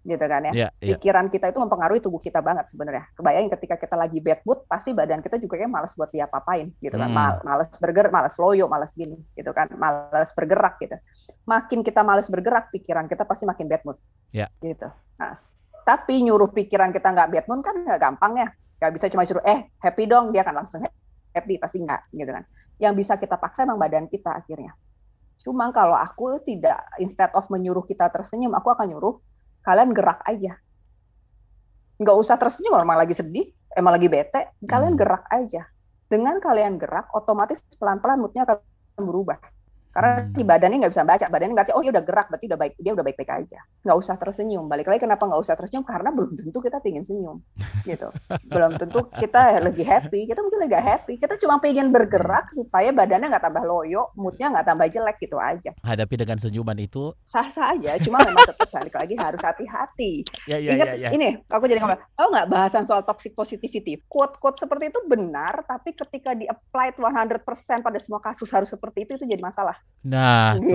[0.00, 0.52] Gitu kan ya.
[0.52, 0.96] Iya, iya.
[0.96, 3.04] Pikiran kita itu mempengaruhi tubuh kita banget sebenarnya.
[3.12, 6.96] Kebayang ketika kita lagi bad mood, pasti badan kita juga kayak malas buat diapa-apain gitu
[6.96, 7.08] kan.
[7.12, 7.16] Hmm.
[7.20, 9.68] Mal- malas bergerak, malas loyo, malas gini gitu kan.
[9.76, 10.96] Malas bergerak gitu.
[11.44, 13.98] Makin kita malas bergerak, pikiran kita pasti makin bad mood
[14.32, 14.48] Ya.
[14.64, 14.88] gitu.
[15.20, 15.36] Nah,
[15.84, 18.48] tapi nyuruh pikiran kita nggak bad mood kan nggak gampang ya.
[18.80, 20.80] Nggak bisa cuma suruh eh happy dong, dia akan langsung
[21.36, 22.44] happy pasti nggak gitu kan.
[22.80, 24.72] Yang bisa kita paksa emang badan kita akhirnya.
[25.40, 29.20] Cuma kalau aku tidak instead of menyuruh kita tersenyum, aku akan nyuruh
[29.64, 30.56] kalian gerak aja.
[32.00, 35.00] Nggak usah tersenyum, emang lagi sedih, emang lagi bete, kalian Hmm.
[35.00, 35.68] gerak aja.
[36.10, 38.58] Dengan kalian gerak, otomatis pelan-pelan moodnya akan
[39.04, 39.38] berubah.
[39.90, 42.74] Karena si badannya nggak bisa baca, badannya baca, oh dia udah gerak, berarti udah baik,
[42.78, 43.58] dia udah baik-baik aja.
[43.82, 44.64] Nggak usah tersenyum.
[44.70, 45.82] Balik lagi kenapa nggak usah tersenyum?
[45.82, 47.42] Karena belum tentu kita pengen senyum,
[47.82, 48.08] gitu.
[48.54, 51.14] belum tentu kita lagi happy, kita mungkin lagi happy.
[51.18, 55.74] Kita cuma pengen bergerak supaya badannya nggak tambah loyo, moodnya nggak tambah jelek gitu aja.
[55.82, 57.10] Hadapi dengan senyuman itu.
[57.26, 60.22] Sah-sah aja, cuma memang tetap balik lagi harus hati-hati.
[60.46, 61.08] Ya ya Ingat ya ya.
[61.10, 63.98] ini, aku jadi ngomong, tahu nggak bahasan soal toxic positivity?
[64.06, 67.42] Quote-quote seperti itu benar, tapi ketika di-applied 100%
[67.82, 69.79] pada semua kasus harus seperti itu, itu jadi masalah.
[70.00, 70.72] Nah, Gitu.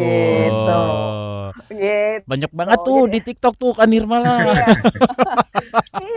[0.70, 1.50] tuh.
[1.74, 2.26] Gitu.
[2.30, 4.38] Banyak banget tuh jadi- di TikTok tuh kan Nirmala.
[4.38, 4.68] Iya.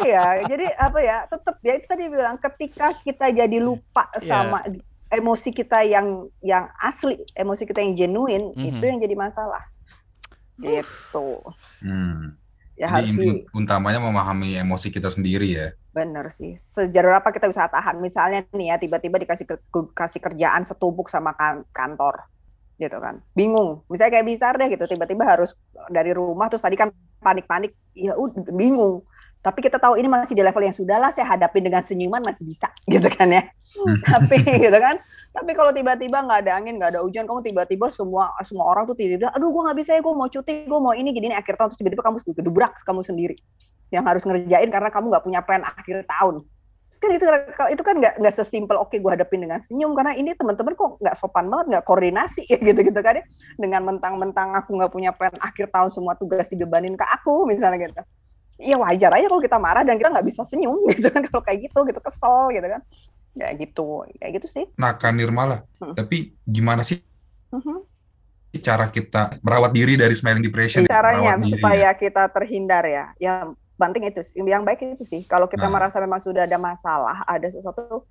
[0.05, 1.24] iya, jadi apa ya?
[1.24, 4.29] Tetap ya itu tadi bilang ketika kita jadi lupa Iya.
[4.29, 4.61] sama
[5.09, 8.77] emosi kita yang yang asli, emosi kita yang genuine, Mhm.
[8.77, 9.64] itu yang jadi masalah.
[10.59, 11.29] Gitu.
[11.81, 12.37] Hmm.
[12.77, 15.68] Ya Jadi harus di utamanya memahami emosi kita sendiri ya.
[15.90, 16.55] Bener sih.
[16.55, 17.98] Sejauh apa kita bisa tahan?
[17.98, 22.22] Misalnya nih ya, tiba-tiba dikasih ke- ke- kasih kerjaan setumpuk sama kan- kantor,
[22.79, 23.21] gitu kan?
[23.35, 23.83] Bingung.
[23.91, 25.53] Misalnya kayak bizar deh gitu, tiba-tiba harus
[25.91, 29.03] dari rumah terus tadi kan panik-panik, ya udah bingung.
[29.38, 32.71] Tapi kita tahu ini masih di level yang sudahlah saya hadapin dengan senyuman masih bisa,
[32.93, 33.43] gitu kan ya.
[34.07, 34.99] Tapi gitu kan.
[35.35, 38.99] Tapi kalau tiba-tiba nggak ada angin, nggak ada hujan, kamu tiba-tiba semua semua orang tuh
[38.99, 41.71] tiba-tiba, aduh gue nggak bisa ya, gue mau cuti, gue mau ini gini, akhir tahun
[41.71, 43.37] terus tiba-tiba kamu gedubrak kamu sendiri
[43.88, 46.45] yang harus ngerjain karena kamu nggak punya plan akhir tahun.
[46.88, 47.24] Terus kan itu
[47.77, 51.16] itu kan nggak nggak sesimpel oke gue hadapin dengan senyum karena ini teman-teman kok nggak
[51.20, 53.24] sopan banget nggak koordinasi ya gitu-gitu kan ya
[53.61, 58.01] dengan mentang-mentang aku nggak punya plan akhir tahun semua tugas dibebanin ke aku misalnya gitu.
[58.59, 61.68] Iya wajar aja kalau kita marah dan kita nggak bisa senyum gitu kan kalau kayak
[61.68, 62.81] gitu gitu kesel gitu kan.
[63.38, 64.64] Ya gitu, kayak gitu sih.
[64.74, 65.94] Nah, Kak Nirmala, Hmm.
[65.94, 66.98] tapi gimana sih
[67.55, 67.87] Mhm.
[68.59, 70.83] cara kita merawat diri dari smiling depression?
[70.90, 75.23] caranya diri supaya kita terhindar ya yang penting itu yang baik itu sih.
[75.25, 75.79] Kalau kita Nah.
[75.79, 78.05] merasa memang sudah ada masalah ada sesuatu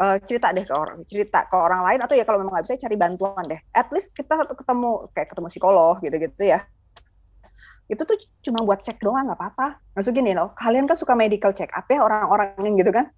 [0.00, 2.80] eh, cerita deh ke orang cerita ke orang lain atau ya kalau memang nggak bisa
[2.80, 3.60] cari bantuan deh.
[3.70, 6.64] At least kita ketemu kayak ketemu psikolog gitu-gitu ya.
[7.90, 9.82] Itu tuh cuma buat cek doang nggak apa-apa.
[9.98, 13.10] Maksud gini loh kalian kan suka medical check up ya orang-orang yang gitu kan?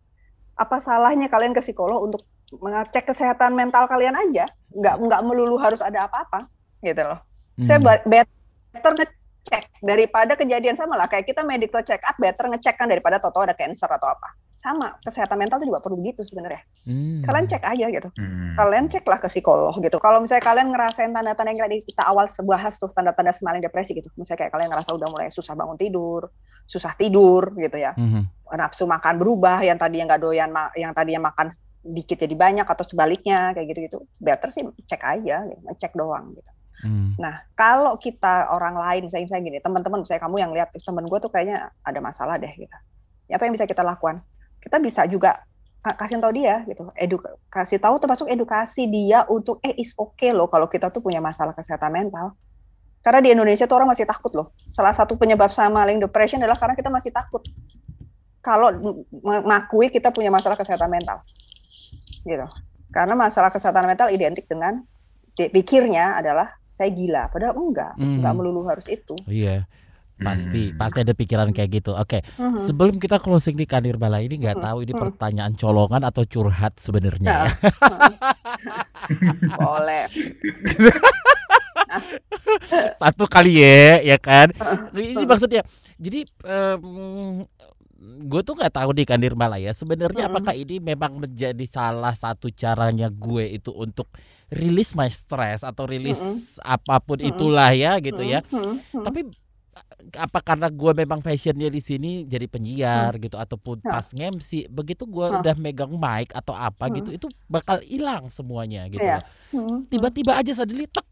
[0.57, 2.25] Apa salahnya kalian ke psikolog untuk
[2.57, 4.49] mengecek kesehatan mental kalian aja?
[4.73, 6.49] Nggak nggak melulu harus ada apa-apa
[6.81, 7.21] gitu loh.
[7.61, 7.87] Saya Hmm.
[7.87, 8.93] ba- better
[9.43, 11.11] ngecek daripada kejadian sama lah.
[11.11, 14.39] Kayak kita medical check up better ngecek kan daripada toto ada cancer atau apa.
[14.55, 14.95] Sama.
[15.03, 16.63] Kesehatan mental tuh juga perlu gitu sebenarnya.
[16.87, 17.23] Hmm.
[17.27, 18.09] kalian cek aja gitu.
[18.15, 18.55] Hmm.
[18.55, 19.99] kalian ceklah ke psikolog gitu.
[19.99, 24.07] Kalau misalnya kalian ngerasain tanda-tanda yang tadi kita awal bahas tuh tanda-tanda semaling depresi gitu.
[24.15, 26.31] Misalnya kayak kalian ngerasa udah mulai susah bangun tidur
[26.63, 27.93] susah tidur gitu ya.
[27.99, 28.47] Mhm.
[28.53, 31.49] nafsu makan berubah yang tadi yang nggak doyan yang tadinya makan
[31.83, 33.99] dikit jadi banyak atau sebaliknya kayak gitu-gitu.
[34.23, 35.61] Better sih cek aja gitu.
[35.67, 36.53] ngecek doang gitu
[36.83, 37.15] Hmm.
[37.15, 41.07] Nah, kalau kita orang lain, misalnya, misalnya gini, teman-teman, misalnya kamu yang lihat "Ih, temen
[41.07, 42.77] gue tuh kayaknya ada masalah deh, gitu.
[43.31, 44.19] Ya, apa yang bisa kita lakukan?
[44.59, 45.39] Kita bisa juga
[45.79, 46.91] ka- kasih tahu dia, gitu.
[46.99, 51.23] Edu kasih tahu termasuk edukasi dia untuk, eh, is okay loh kalau kita tuh punya
[51.23, 52.35] masalah kesehatan mental.
[53.03, 54.55] Karena di Indonesia tuh orang masih takut loh.
[54.71, 57.43] Salah satu penyebab smiling depression adalah karena kita masih takut.
[58.43, 58.71] Kalau
[59.23, 61.19] mengakui kita punya masalah kesehatan mental.
[62.23, 62.47] Gitu.
[62.95, 64.87] Karena masalah kesehatan mental identik dengan
[65.35, 68.19] pikirnya adalah saya gila, padahal enggak, Hmm.
[68.19, 69.13] enggak melulu harus itu.
[69.29, 69.69] Iya.
[70.17, 70.79] Pasti Hmm.
[70.79, 71.91] pasti ada pikiran kayak gitu.
[71.93, 72.23] Oke.
[72.39, 72.63] Mhm.
[72.63, 74.65] Sebelum kita closing di Kanir Bala ini nggak Hmm.
[74.65, 75.03] tahu ini Hmm.
[75.03, 77.45] pertanyaan colongan atau curhat sebenarnya.
[77.45, 77.47] ya.
[79.59, 80.07] Boleh.
[83.01, 84.49] Satu kali ya, ya kan?
[84.95, 85.67] Ini maksudnya.
[85.99, 86.27] Jadi
[88.03, 89.71] gue tuh nggak tahu di Kanir Bala ya.
[89.71, 90.35] Sebenarnya Mm-mm.
[90.39, 94.11] apakah ini memang menjadi salah satu caranya gue itu untuk
[94.53, 96.21] rilis my stress atau rilis
[96.61, 97.33] apa pun Mm-mm.
[97.33, 98.45] itulah ya gitu ya.
[98.47, 98.61] Mhm,
[98.93, 99.03] mhm.
[99.03, 99.21] Tapi
[100.13, 103.97] apa karena gue memang passionnya di sini jadi penyiar gitu ataupun Ya.
[103.97, 105.41] pas ngemsi begitu gue Hah.
[105.41, 107.01] udah megang mic atau apa Hmm.
[107.01, 109.25] gitu itu bakal hilang semuanya gitu loh.
[109.55, 109.89] Mhm.
[109.89, 111.07] tiba-tiba aja suddenly tek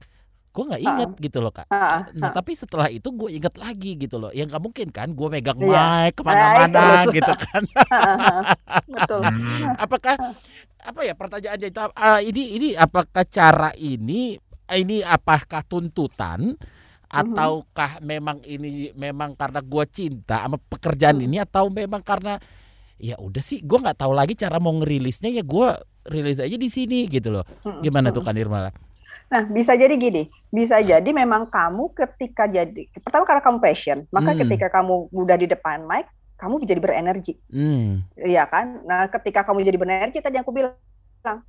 [0.50, 2.34] gue nggak inget gitu loh kak Ah, nah ah.
[2.34, 6.10] tapi setelah itu gue inget lagi gitu loh ya nggak mungkin kan gue megang Iya.
[6.10, 7.10] mic ke mana-mana Nah, itu.
[7.22, 7.62] gitu kan
[8.90, 9.20] Betul.
[9.22, 9.78] Hmm.
[9.78, 10.14] apakah
[10.80, 14.34] apa ya pertanyaannya itu ah, ini ini apakah cara ini
[14.70, 16.58] ini apakah tuntutan
[17.06, 21.26] ataukah memang ini memang karena gue cinta sama pekerjaan Hmm.
[21.26, 22.38] ini atau memang karena
[22.96, 25.68] ya udah sih gue nggak tahu lagi cara mau ngerilisnya ya gue
[26.06, 27.80] rilis aja di sini gitu loh Mm-mm.
[27.80, 28.28] gimana tuh Mm-mm.
[28.28, 28.70] kan Irmala
[29.30, 34.34] Nah, bisa jadi gini, bisa jadi memang kamu ketika jadi pertama karena kamu passion, maka
[34.34, 34.42] Hmm.
[34.42, 38.18] ketika kamu udah di depan mic, kamu jadi berenergi, hmm.
[38.26, 38.82] iya kan?
[38.82, 40.74] Nah, ketika kamu jadi berenergi tadi yang aku bilang,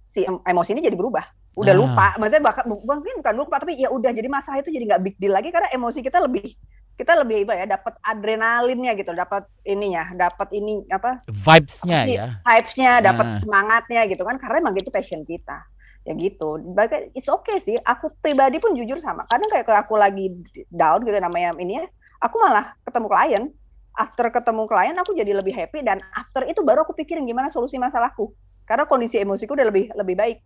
[0.05, 1.25] si em- emosi ini jadi berubah,
[1.57, 1.79] udah Ah.
[1.81, 5.15] lupa, maksudnya bahkan mungkin bukan lupa, tapi ya udah jadi masalah itu jadi nggak big
[5.17, 6.53] deal lagi karena emosi kita lebih
[6.91, 13.01] kita lebih apa ya dapat adrenalinnya gitu, dapat ininya, dapat ini apa vibesnya ya hypes-nya,
[13.01, 13.37] dapat Nah.
[13.41, 15.65] semangatnya gitu kan karena emang itu passion kita.
[16.01, 16.57] Ya gitu.
[16.57, 17.77] Bahkan it's okay sih.
[17.85, 19.25] Aku pribadi pun jujur sama.
[19.29, 20.33] Kadang kayak aku lagi
[20.73, 21.85] down gitu namanya ini ya,
[22.21, 23.43] aku malah ketemu klien.
[23.91, 27.77] After ketemu klien aku jadi lebih happy dan after itu baru aku pikirin gimana solusi
[27.77, 28.33] masalahku.
[28.65, 30.37] Karena kondisi emosiku udah lebih lebih baik.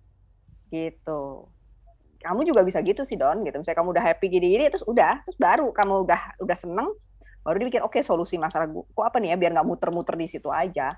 [0.74, 1.22] Gitu.
[2.26, 3.56] Kamu juga bisa gitu sih Don gitu.
[3.62, 6.90] Misalnya kamu udah happy gini-gini terus udah, terus baru kamu udah udah seneng
[7.46, 10.98] baru dipikir oke solusi masalah kok apa nih ya biar nggak muter-muter di situ aja.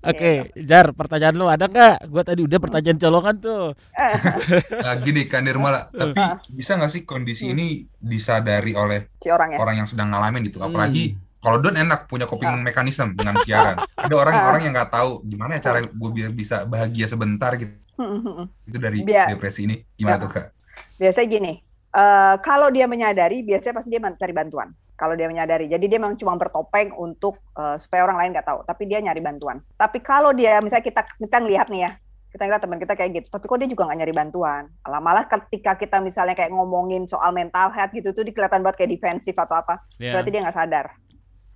[0.00, 2.08] Oke, Jar, pertanyaan lu ada nggak?
[2.08, 3.64] Gua tadi udah pertanyaan colongan tuh.
[4.78, 6.40] Nah, gini kan Nirmala, tapi Ah.
[6.48, 7.54] bisa nggak sih kondisi Hmm.
[7.54, 9.58] ini disadari oleh Si orang ya.
[9.58, 10.58] orang yang sedang ngalamin gitu?
[10.58, 10.72] Hmm.
[10.72, 13.76] Apalagi kalau Don enak punya coping mekanisme dengan siaran.
[13.94, 17.74] Ada orang-orang yang nggak tahu gimana ya cara gue biar bisa bahagia sebentar gitu.
[18.68, 20.46] Itu dari Biar- depresi ini gimana tuh kak?
[20.94, 21.52] biasanya gini,
[21.90, 24.70] eh, kalau dia menyadari, biasanya pasti dia mencari bantuan.
[24.98, 28.58] Kalau dia menyadari, jadi dia memang cuma bertopeng untuk eh, supaya orang lain nggak tahu,
[28.66, 29.62] tapi dia nyari bantuan.
[29.78, 31.90] Tapi kalau dia, misalnya kita kita ngelihat nih ya,
[32.34, 34.62] kita ngeliat teman kita kayak gitu, tapi kok dia juga nggak nyari bantuan.
[34.82, 38.82] Malah malah ketika kita misalnya kayak ngomongin soal mental health gitu tuh, dia kelihatan banget
[38.82, 40.18] kayak defensif atau apa, Iya.
[40.18, 40.86] berarti dia nggak sadar,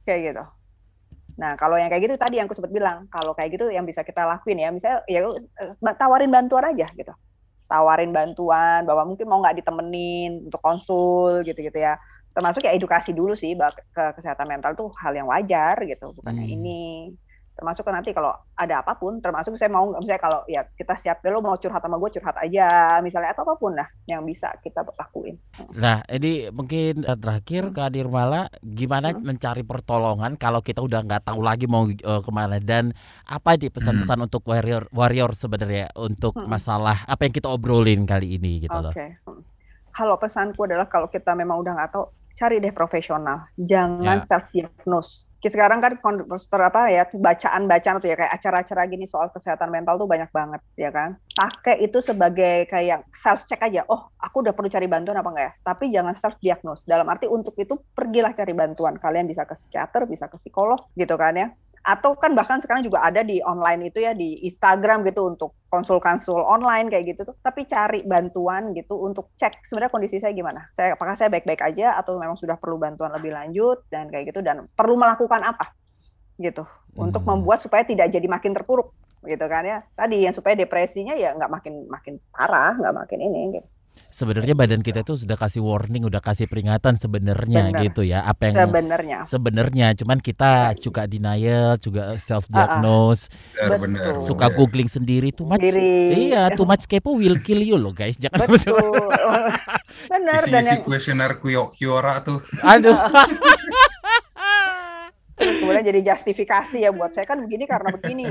[0.06, 0.44] kayak gitu.
[1.32, 4.06] Nah, kalau yang kayak gitu tadi yang aku sempat bilang, kalau kayak gitu yang bisa
[4.06, 7.10] kita lakuin ya, misalnya ya eh, tawarin bantuan aja gitu
[7.72, 11.96] tawarin bantuan bahwa mungkin mau nggak ditemenin untuk konsul gitu-gitu ya
[12.32, 16.34] termasuk ya edukasi dulu sih bahwa ke kesehatan mental tuh hal yang wajar gitu bukan
[16.34, 16.48] Hmm.
[16.48, 16.80] ini
[17.52, 21.44] termasuk nanti kalau ada apa pun termasuk saya mau misalnya kalau ya kita siap lo
[21.44, 25.36] mau curhat sama gue curhat aja misalnya atau apa pun lah yang bisa kita lakuin
[25.76, 27.92] Nah, ini mungkin eh, terakhir Hmm.
[27.92, 32.96] Dirmala, gimana mencari pertolongan kalau kita udah nggak tahu lagi mau eh, ke mana dan
[33.28, 36.48] apa di pesan-pesan untuk warrior warrior sebenarnya untuk Hmm.
[36.48, 38.96] masalah apa yang kita obrolin kali ini gitu loh.
[38.96, 39.20] Oke.
[39.28, 39.44] Hmm.
[39.92, 43.48] Kalau pesanku adalah kalau kita memang udah nggak tahu, cari deh profesional.
[43.56, 44.24] Jangan Ya.
[44.24, 45.26] self diagnose.
[45.42, 50.30] Sekarang kan apa ya bacaan-bacaan tuh ya kayak acara-acara gini soal kesehatan mental tuh banyak
[50.30, 51.18] banget ya kan.
[51.34, 53.82] Pakai itu sebagai kayak self check aja.
[53.90, 55.52] Oh, aku udah perlu cari bantuan apa enggak ya?
[55.66, 56.86] Tapi jangan self diagnose.
[56.86, 58.94] Dalam arti untuk itu pergilah cari bantuan.
[59.02, 61.50] Kalian bisa ke psikiater, bisa ke psikolog gitu kan ya
[61.82, 66.38] atau kan bahkan sekarang juga ada di online itu ya di Instagram gitu untuk konsul-konsul
[66.46, 70.94] online kayak gitu tuh tapi cari bantuan gitu untuk cek sebenarnya kondisi saya gimana saya
[70.94, 74.66] apakah saya baik-baik aja atau memang sudah perlu bantuan lebih lanjut dan kayak gitu dan
[74.78, 75.74] perlu melakukan apa
[76.40, 76.64] gitu
[76.98, 77.38] untuk Hmm.
[77.38, 81.50] membuat supaya tidak jadi makin terpuruk gitu kan ya tadi yang supaya depresinya ya nggak
[81.50, 83.68] makin makin parah nggak makin ini gitu.
[84.12, 87.80] Sebenarnya badan kita tuh sudah kasih warning, udah kasih peringatan sebenarnya Benar.
[87.88, 88.22] gitu ya.
[88.28, 94.20] Apa yang sebenarnya sebenarnya cuman kita juga denial, juga self diagnose, Benar-benar.
[94.20, 94.26] Betul.
[94.28, 95.64] suka googling sendiri too much.
[95.64, 96.28] Sendiri.
[96.28, 98.20] Iya, too much kepo will kill you loh guys.
[98.20, 98.76] Jangan betul
[100.12, 102.44] benar dan Isi-isi yang kuesioner Kiora tuh.
[102.62, 102.96] Aduh.
[105.42, 108.26] Kemudian jadi justifikasi ya buat saya kan begini karena begini.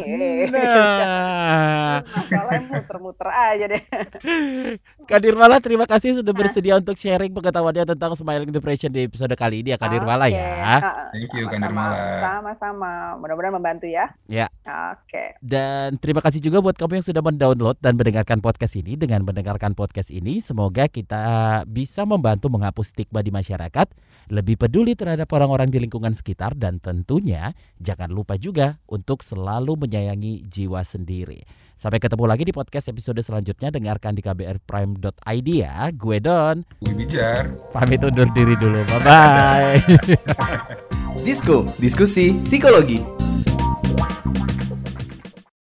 [0.48, 3.84] Nah, Masalahnya muter-muter aja deh.
[5.10, 9.66] Kak Dirmala terima kasih sudah bersedia untuk sharing pengetahuannya tentang smiling depression di episode kali
[9.66, 10.38] ini ya Kak Dirmala Oke.
[10.38, 10.52] ya.
[10.62, 11.66] Ah, Thank you Kak sama-sama.
[11.66, 11.98] Nirmala.
[12.22, 12.92] Sama-sama.
[13.18, 14.14] Mudah-mudahan membantu ya.
[14.30, 14.48] Ya.
[14.94, 15.36] Oke.
[15.42, 18.94] Dan terima kasih juga buat kamu yang sudah mendownload dan mendengarkan podcast ini.
[18.96, 21.22] Dengan mendengarkan podcast ini, semoga kita
[21.66, 23.88] bisa membantu menghapus stigma di masyarakat,
[24.30, 30.46] lebih peduli terhadap orang-orang di lingkungan sekitar, dan tentunya jangan lupa juga untuk selalu menyayangi
[30.46, 31.44] jiwa sendiri.
[31.82, 33.74] Sampai ketemu lagi di podcast episode selanjutnya.
[33.74, 35.90] Dengarkan di kbrprime.id ya.
[35.90, 36.62] Gue Don.
[36.78, 37.58] Gue Bijar.
[37.74, 38.86] Pamit undur diri dulu.
[38.86, 39.82] Bye-bye.
[41.26, 43.02] Disko, diskusi psikologi.